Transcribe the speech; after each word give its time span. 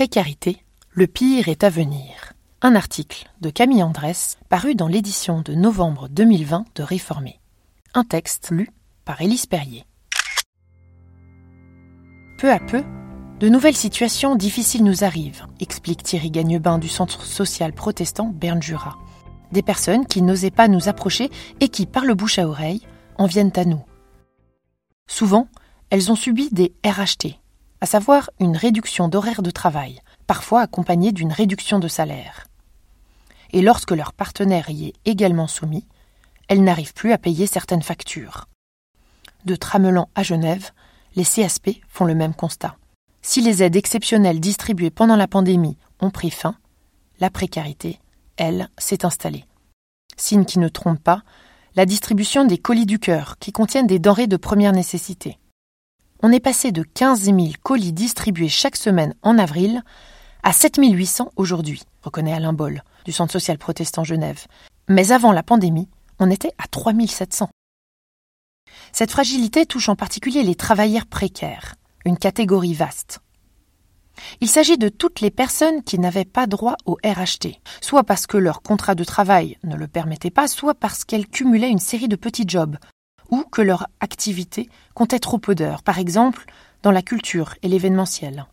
Précarité, 0.00 0.64
le 0.92 1.06
pire 1.06 1.50
est 1.50 1.62
à 1.62 1.68
venir. 1.68 2.32
Un 2.62 2.74
article 2.74 3.30
de 3.42 3.50
Camille 3.50 3.82
Andrès 3.82 4.38
paru 4.48 4.74
dans 4.74 4.88
l'édition 4.88 5.42
de 5.42 5.52
novembre 5.52 6.08
2020 6.08 6.64
de 6.74 6.82
Réformé. 6.82 7.38
Un 7.92 8.04
texte 8.04 8.48
lu 8.50 8.70
par 9.04 9.20
Élise 9.20 9.44
Perrier. 9.44 9.84
Peu 12.38 12.50
à 12.50 12.58
peu, 12.60 12.82
de 13.40 13.50
nouvelles 13.50 13.76
situations 13.76 14.36
difficiles 14.36 14.84
nous 14.84 15.04
arrivent, 15.04 15.44
explique 15.60 16.02
Thierry 16.02 16.30
Gagnebin 16.30 16.78
du 16.78 16.88
Centre 16.88 17.26
social 17.26 17.74
protestant 17.74 18.32
Berne 18.34 18.62
Jura. 18.62 18.96
Des 19.52 19.60
personnes 19.60 20.06
qui 20.06 20.22
n'osaient 20.22 20.50
pas 20.50 20.68
nous 20.68 20.88
approcher 20.88 21.30
et 21.60 21.68
qui, 21.68 21.84
par 21.84 22.06
le 22.06 22.14
bouche 22.14 22.38
à 22.38 22.48
oreille, 22.48 22.80
en 23.18 23.26
viennent 23.26 23.52
à 23.54 23.66
nous. 23.66 23.84
Souvent, 25.06 25.48
elles 25.90 26.10
ont 26.10 26.16
subi 26.16 26.48
des 26.52 26.72
RHT, 26.86 27.38
à 27.80 27.86
savoir 27.86 28.30
une 28.40 28.56
réduction 28.56 29.08
d'horaire 29.08 29.42
de 29.42 29.50
travail, 29.50 30.00
parfois 30.26 30.62
accompagnée 30.62 31.12
d'une 31.12 31.32
réduction 31.32 31.78
de 31.78 31.88
salaire. 31.88 32.46
Et 33.52 33.62
lorsque 33.62 33.92
leur 33.92 34.12
partenaire 34.12 34.70
y 34.70 34.88
est 34.88 34.94
également 35.04 35.46
soumis, 35.46 35.86
elles 36.48 36.62
n'arrivent 36.62 36.94
plus 36.94 37.12
à 37.12 37.18
payer 37.18 37.46
certaines 37.46 37.82
factures. 37.82 38.46
De 39.44 39.56
Tramelan 39.56 40.08
à 40.14 40.22
Genève, 40.22 40.70
les 41.16 41.24
CSP 41.24 41.80
font 41.88 42.04
le 42.04 42.14
même 42.14 42.34
constat. 42.34 42.76
Si 43.22 43.40
les 43.40 43.62
aides 43.62 43.76
exceptionnelles 43.76 44.40
distribuées 44.40 44.90
pendant 44.90 45.16
la 45.16 45.28
pandémie 45.28 45.78
ont 46.00 46.10
pris 46.10 46.30
fin, 46.30 46.54
la 47.20 47.30
précarité, 47.30 48.00
elle, 48.36 48.68
s'est 48.78 49.04
installée. 49.04 49.44
Signe 50.16 50.44
qui 50.44 50.58
ne 50.58 50.68
trompe 50.68 51.02
pas, 51.02 51.22
la 51.76 51.86
distribution 51.86 52.44
des 52.44 52.58
colis 52.58 52.86
du 52.86 52.98
cœur, 52.98 53.36
qui 53.38 53.52
contiennent 53.52 53.86
des 53.86 53.98
denrées 53.98 54.26
de 54.26 54.36
première 54.36 54.72
nécessité. 54.72 55.38
On 56.22 56.32
est 56.32 56.40
passé 56.40 56.70
de 56.70 56.82
15 56.82 57.22
000 57.22 57.38
colis 57.62 57.92
distribués 57.92 58.48
chaque 58.48 58.76
semaine 58.76 59.14
en 59.22 59.38
avril 59.38 59.82
à 60.42 60.52
7 60.52 60.76
800 60.76 61.32
aujourd'hui, 61.36 61.82
reconnaît 62.02 62.34
Alain 62.34 62.52
Boll, 62.52 62.82
du 63.04 63.12
Centre 63.12 63.32
social 63.32 63.56
protestant 63.58 64.04
Genève. 64.04 64.46
Mais 64.88 65.12
avant 65.12 65.32
la 65.32 65.42
pandémie, 65.42 65.88
on 66.18 66.30
était 66.30 66.52
à 66.58 66.66
3 66.66 66.92
700. 67.06 67.48
Cette 68.92 69.10
fragilité 69.10 69.64
touche 69.64 69.88
en 69.88 69.96
particulier 69.96 70.42
les 70.42 70.54
travailleurs 70.54 71.06
précaires 71.06 71.74
une 72.04 72.18
catégorie 72.18 72.74
vaste. 72.74 73.20
Il 74.40 74.48
s'agit 74.48 74.78
de 74.78 74.88
toutes 74.88 75.20
les 75.20 75.30
personnes 75.30 75.82
qui 75.82 75.98
n'avaient 75.98 76.24
pas 76.24 76.46
droit 76.46 76.76
au 76.84 76.98
RHT, 77.04 77.60
soit 77.80 78.04
parce 78.04 78.26
que 78.26 78.36
leur 78.36 78.62
contrat 78.62 78.94
de 78.94 79.04
travail 79.04 79.56
ne 79.64 79.76
le 79.76 79.88
permettait 79.88 80.30
pas, 80.30 80.48
soit 80.48 80.74
parce 80.74 81.04
qu'elles 81.04 81.28
cumulaient 81.28 81.70
une 81.70 81.78
série 81.78 82.08
de 82.08 82.16
petits 82.16 82.44
jobs, 82.46 82.76
ou 83.30 83.44
que 83.44 83.62
leur 83.62 83.86
activité 84.00 84.68
comptait 84.94 85.18
trop 85.18 85.38
peu 85.38 85.54
d'heures, 85.54 85.82
par 85.82 85.98
exemple 85.98 86.44
dans 86.82 86.90
la 86.90 87.02
culture 87.02 87.54
et 87.62 87.68
l'événementiel. 87.68 88.46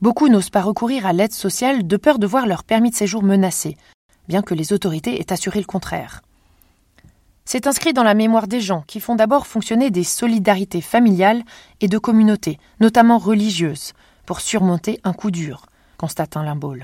Beaucoup 0.00 0.28
n'osent 0.28 0.50
pas 0.50 0.62
recourir 0.62 1.04
à 1.04 1.12
l'aide 1.12 1.32
sociale 1.32 1.86
de 1.86 1.96
peur 1.96 2.18
de 2.18 2.26
voir 2.26 2.46
leur 2.46 2.64
permis 2.64 2.90
de 2.90 2.96
séjour 2.96 3.22
menacé, 3.22 3.76
bien 4.28 4.42
que 4.42 4.54
les 4.54 4.72
autorités 4.72 5.20
aient 5.20 5.32
assuré 5.32 5.60
le 5.60 5.66
contraire. 5.66 6.22
C'est 7.44 7.66
inscrit 7.66 7.92
dans 7.92 8.04
la 8.04 8.14
mémoire 8.14 8.46
des 8.46 8.60
gens 8.60 8.82
qui 8.86 9.00
font 9.00 9.16
d'abord 9.16 9.46
fonctionner 9.46 9.90
des 9.90 10.04
solidarités 10.04 10.80
familiales 10.80 11.42
et 11.80 11.88
de 11.88 11.98
communautés, 11.98 12.58
notamment 12.78 13.18
religieuses, 13.18 13.92
pour 14.24 14.40
surmonter 14.40 15.00
un 15.04 15.12
coup 15.12 15.30
dur, 15.30 15.66
constate 15.98 16.36
un 16.36 16.44
Limbaud. 16.44 16.76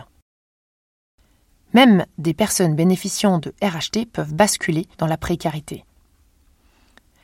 Même 1.72 2.04
des 2.18 2.34
personnes 2.34 2.74
bénéficiant 2.74 3.38
de 3.38 3.54
RHT 3.62 4.06
peuvent 4.12 4.34
basculer 4.34 4.88
dans 4.98 5.06
la 5.06 5.16
précarité. 5.16 5.84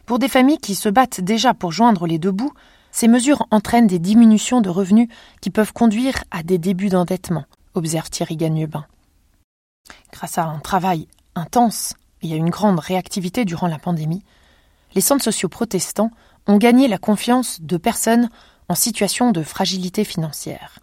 Pour 0.07 0.19
des 0.19 0.29
familles 0.29 0.59
qui 0.59 0.75
se 0.75 0.89
battent 0.89 1.21
déjà 1.21 1.55
pour 1.55 1.73
joindre 1.73 2.07
les 2.07 2.19
deux 2.19 2.33
bouts, 2.33 2.53
ces 2.91 3.09
mesures 3.09 3.47
entraînent 3.51 3.87
des 3.87 3.99
diminutions 3.99 4.61
de 4.61 4.69
revenus 4.69 5.09
qui 5.41 5.51
peuvent 5.51 5.73
conduire 5.73 6.25
à 6.31 6.43
des 6.43 6.59
débuts 6.59 6.89
d'endettement, 6.89 7.45
observe 7.75 8.11
Thierry 8.11 8.37
Gagnebin. 8.37 8.85
Grâce 10.13 10.39
à 10.39 10.45
un 10.45 10.59
travail 10.59 11.09
intense 11.35 11.95
y 12.23 12.33
a 12.33 12.37
une 12.37 12.51
grande 12.51 12.79
réactivité 12.79 13.45
durant 13.45 13.67
la 13.67 13.79
pandémie, 13.79 14.23
les 14.95 15.01
centres 15.01 15.25
sociaux 15.25 15.49
protestants 15.49 16.11
ont 16.47 16.57
gagné 16.57 16.89
la 16.89 16.99
confiance 16.99 17.61
de 17.61 17.77
personnes 17.77 18.29
en 18.69 18.75
situation 18.75 19.33
de 19.33 19.43
fragilité 19.43 20.05
financière. 20.05 20.79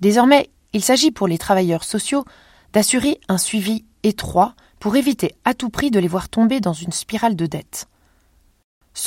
Désormais, 0.00 0.50
il 0.72 0.82
s'agit 0.82 1.10
pour 1.10 1.26
les 1.26 1.38
travailleurs 1.38 1.84
sociaux 1.84 2.24
d'assurer 2.72 3.20
un 3.28 3.38
suivi 3.38 3.84
étroit 4.02 4.54
pour 4.78 4.96
éviter 4.96 5.34
à 5.44 5.54
tout 5.54 5.70
prix 5.70 5.90
de 5.90 5.98
les 5.98 6.08
voir 6.08 6.28
tomber 6.28 6.60
dans 6.60 6.72
une 6.72 6.92
spirale 6.92 7.36
de 7.36 7.46
dette. 7.46 7.88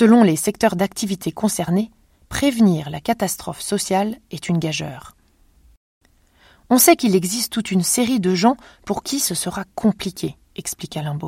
Selon 0.02 0.24
les 0.24 0.36
secteurs 0.36 0.76
d'activité 0.76 1.32
concernés, 1.32 1.92
prévenir 2.28 2.90
la 2.90 3.00
catastrophe 3.00 3.62
sociale 3.62 4.18
est 4.32 4.50
une 4.50 4.58
gageure. 4.58 5.16
On 6.72 6.80
sait 6.80 6.96
qu'il 6.96 7.16
existe 7.16 7.54
toute 7.54 7.70
une 7.70 7.84
série 7.84 8.20
de 8.20 8.34
gens 8.34 8.58
pour 8.84 9.04
qui 9.04 9.20
ce 9.20 9.36
sera 9.36 9.64
compliqué 9.76 10.38
explique 10.56 10.98
Alain 10.98 11.20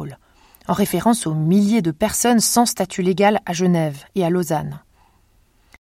en 0.67 0.73
référence 0.73 1.27
aux 1.27 1.35
milliers 1.35 1.83
de 1.83 1.91
personnes 1.91 2.39
sans 2.39 2.65
statut 2.65 3.03
légal 3.03 3.41
à 3.45 3.53
Genève 3.53 4.05
et 4.15 4.25
à 4.25 4.31
Lausanne. 4.31 4.79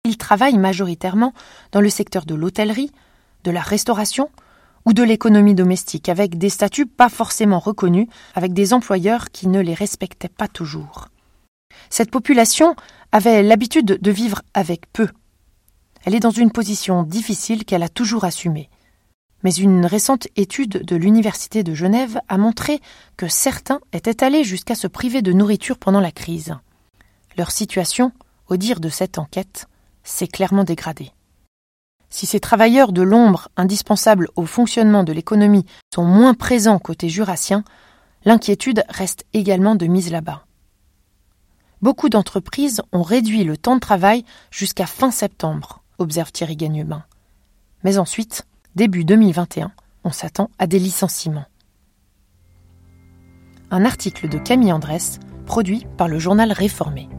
Ils 0.04 0.18
travaillent 0.18 0.58
majoritairement 0.58 1.34
dans 1.72 1.80
le 1.80 1.90
secteur 1.90 2.26
de 2.26 2.36
l'hôtellerie, 2.36 2.92
de 3.46 3.52
la 3.52 3.62
restauration 3.62 4.30
ou 4.86 4.92
de 4.92 5.04
l'économie 5.04 5.56
domestique, 5.56 6.10
avec 6.10 6.38
des 6.38 6.50
statuts 6.50 6.86
pas 6.86 7.08
forcément 7.08 7.60
reconnus, 7.60 8.10
avec 8.36 8.52
des 8.52 8.74
employeurs 8.74 9.32
qui 9.32 9.48
ne 9.48 9.62
les 9.62 9.74
respectaient 9.74 10.28
pas 10.28 10.50
toujours. 10.50 11.08
Cette 11.96 12.10
population 12.10 12.76
avait 13.12 13.44
l'habitude 13.44 13.86
de 13.86 14.12
vivre 14.12 14.42
avec 14.56 14.92
peu. 14.92 15.10
Elle 16.04 16.16
est 16.16 16.20
dans 16.20 16.32
une 16.32 16.50
position 16.50 17.04
difficile 17.04 17.66
qu'elle 17.66 17.84
a 17.84 17.88
toujours 17.88 18.24
assumée. 18.24 18.72
Mais 19.44 19.54
une 19.54 19.86
récente 19.86 20.28
étude 20.36 20.84
de 20.84 20.96
l'Université 20.96 21.62
de 21.62 21.76
Genève 21.76 22.20
a 22.30 22.40
montré 22.40 22.82
que 23.16 23.28
certains 23.28 23.80
étaient 23.92 24.24
allés 24.24 24.44
jusqu'à 24.44 24.74
se 24.74 24.88
priver 24.88 25.22
de 25.22 25.34
nourriture 25.34 25.78
pendant 25.78 26.00
la 26.00 26.12
crise. 26.12 26.56
Leur 27.38 27.52
situation, 27.52 28.12
au 28.48 28.58
dire 28.58 28.80
de 28.80 28.90
cette 28.90 29.20
enquête, 29.20 29.68
s'est 30.04 30.28
clairement 30.28 30.64
dégradée. 30.64 31.12
Si 32.10 32.26
ces 32.26 32.40
travailleurs 32.40 32.92
de 32.92 33.04
l'ombre 33.04 33.50
indispensables 33.56 34.30
au 34.36 34.48
fonctionnement 34.48 35.04
de 35.04 35.14
l'économie 35.14 35.68
sont 35.94 36.06
moins 36.06 36.34
présents 36.34 36.80
côté 36.80 37.08
jurassien, 37.08 37.64
l'inquiétude 38.26 38.84
reste 38.90 39.26
également 39.34 39.76
de 39.76 39.86
mise 39.86 40.12
là-bas. 40.12 40.44
Beaucoup 41.84 42.08
d'entreprises 42.08 42.82
ont 42.94 43.02
réduit 43.02 43.44
le 43.44 43.58
temps 43.58 43.76
de 43.76 43.82
travail 43.82 44.24
jusqu'à 44.52 44.86
fin 44.86 45.12
septembre, 45.12 45.84
observe 45.98 46.32
Thierry 46.32 46.56
Gagnebin. 46.56 47.04
Mais 47.84 47.98
ensuite, 47.98 48.48
début 48.74 49.04
2021, 49.04 49.74
on 50.06 50.12
s'attend 50.14 50.50
à 50.60 50.66
des 50.66 50.80
licenciements. 50.80 51.44
Un 53.70 53.84
article 53.84 54.30
de 54.30 54.38
Camille 54.38 54.72
Andrès, 54.72 55.20
produit 55.46 55.86
par 55.98 56.08
le 56.08 56.20
journal 56.20 56.54
Réformé. 56.54 57.10